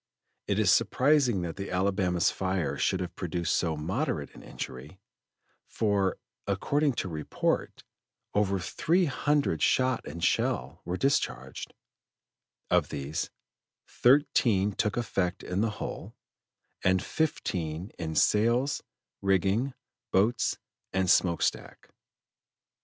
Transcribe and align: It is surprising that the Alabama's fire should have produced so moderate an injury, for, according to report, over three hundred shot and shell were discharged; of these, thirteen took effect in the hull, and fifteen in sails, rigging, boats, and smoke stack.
It 0.47 0.57
is 0.57 0.71
surprising 0.71 1.43
that 1.43 1.57
the 1.57 1.69
Alabama's 1.69 2.31
fire 2.31 2.75
should 2.75 3.01
have 3.01 3.15
produced 3.15 3.55
so 3.55 3.77
moderate 3.77 4.33
an 4.33 4.41
injury, 4.41 4.99
for, 5.67 6.17
according 6.47 6.93
to 6.93 7.07
report, 7.07 7.83
over 8.33 8.57
three 8.57 9.05
hundred 9.05 9.61
shot 9.61 10.03
and 10.07 10.23
shell 10.23 10.81
were 10.85 10.97
discharged; 10.97 11.75
of 12.71 12.89
these, 12.89 13.29
thirteen 13.87 14.71
took 14.73 14.97
effect 14.97 15.43
in 15.43 15.61
the 15.61 15.69
hull, 15.69 16.15
and 16.83 17.03
fifteen 17.03 17.91
in 17.99 18.15
sails, 18.15 18.81
rigging, 19.21 19.75
boats, 20.11 20.57
and 20.91 21.11
smoke 21.11 21.43
stack. 21.43 21.89